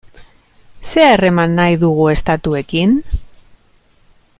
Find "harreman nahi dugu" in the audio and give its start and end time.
1.17-2.09